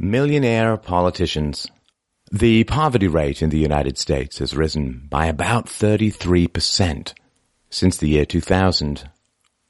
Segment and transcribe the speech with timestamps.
[0.00, 1.66] Millionaire politicians.
[2.30, 7.14] The poverty rate in the United States has risen by about 33%
[7.68, 9.10] since the year 2000,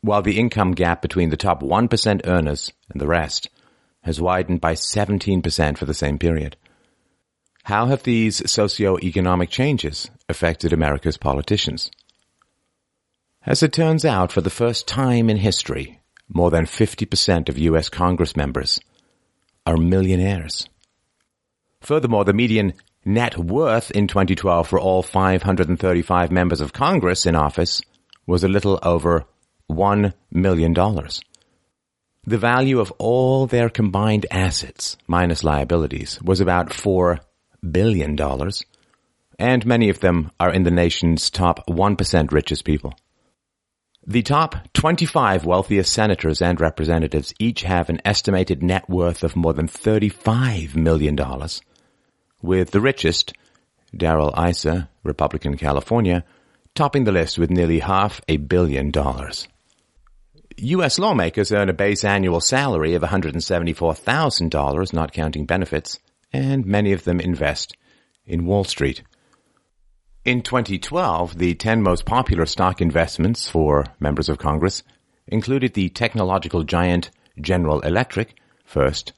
[0.00, 3.50] while the income gap between the top 1% earners and the rest
[4.02, 6.56] has widened by 17% for the same period.
[7.64, 11.90] How have these socio-economic changes affected America's politicians?
[13.44, 16.00] As it turns out, for the first time in history,
[16.30, 17.90] more than 50% of U.S.
[17.90, 18.80] Congress members
[19.66, 20.68] are millionaires.
[21.80, 27.82] Furthermore, the median net worth in 2012 for all 535 members of Congress in office
[28.26, 29.24] was a little over
[29.70, 30.74] $1 million.
[32.26, 37.20] The value of all their combined assets, minus liabilities, was about $4
[37.70, 38.18] billion,
[39.38, 42.94] and many of them are in the nation's top 1% richest people.
[44.06, 49.54] The top 25 wealthiest senators and representatives each have an estimated net worth of more
[49.54, 51.18] than $35 million,
[52.42, 53.32] with the richest,
[53.96, 56.22] Darrell Issa, Republican California,
[56.74, 59.48] topping the list with nearly half a billion dollars.
[60.58, 60.98] U.S.
[60.98, 65.98] lawmakers earn a base annual salary of $174,000, not counting benefits,
[66.30, 67.74] and many of them invest
[68.26, 69.02] in Wall Street.
[70.24, 74.82] In 2012, the 10 most popular stock investments for members of Congress
[75.26, 79.12] included the technological giant General Electric, first,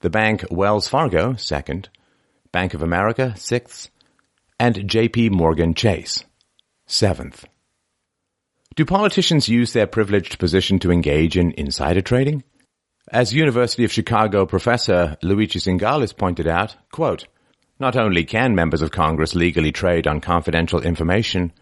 [0.00, 1.88] the bank Wells Fargo, second,
[2.50, 3.90] Bank of America, sixth,
[4.58, 6.24] and JP Morgan Chase,
[6.84, 7.44] seventh.
[8.74, 12.42] Do politicians use their privileged position to engage in insider trading?
[13.08, 17.26] As University of Chicago professor Luigi Zingales pointed out, quote,
[17.78, 21.52] not only can members of Congress legally trade on confidential information,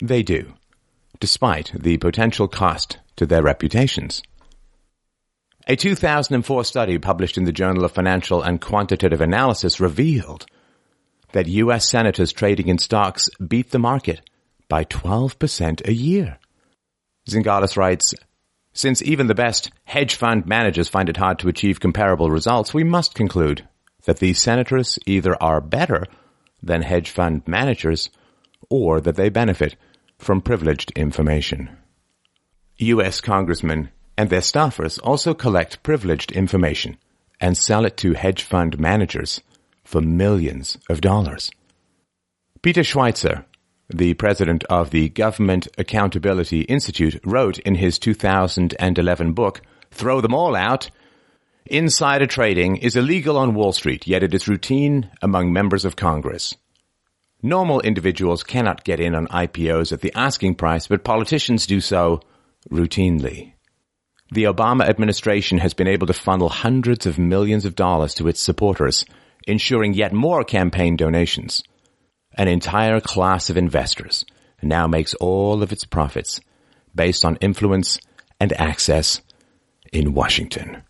[0.00, 0.52] they do,
[1.20, 4.22] despite the potential cost to their reputations.
[5.66, 10.46] A 2004 study published in the Journal of Financial and Quantitative Analysis revealed
[11.32, 11.88] that U.S.
[11.88, 14.20] senators trading in stocks beat the market
[14.68, 16.38] by 12% a year.
[17.28, 18.14] Zingales writes,
[18.72, 22.84] since even the best hedge fund managers find it hard to achieve comparable results, we
[22.84, 23.68] must conclude
[24.04, 26.06] that these senators either are better
[26.62, 28.10] than hedge fund managers
[28.68, 29.76] or that they benefit
[30.18, 31.70] from privileged information.
[32.78, 33.20] U.S.
[33.20, 36.96] congressmen and their staffers also collect privileged information
[37.40, 39.40] and sell it to hedge fund managers
[39.84, 41.50] for millions of dollars.
[42.62, 43.44] Peter Schweizer,
[43.88, 50.54] the president of the Government Accountability Institute, wrote in his 2011 book, Throw Them All
[50.54, 50.90] Out,
[51.70, 56.56] Insider trading is illegal on Wall Street, yet it is routine among members of Congress.
[57.44, 62.22] Normal individuals cannot get in on IPOs at the asking price, but politicians do so
[62.72, 63.52] routinely.
[64.32, 68.40] The Obama administration has been able to funnel hundreds of millions of dollars to its
[68.40, 69.04] supporters,
[69.46, 71.62] ensuring yet more campaign donations.
[72.36, 74.24] An entire class of investors
[74.60, 76.40] now makes all of its profits
[76.92, 78.00] based on influence
[78.40, 79.20] and access
[79.92, 80.82] in Washington.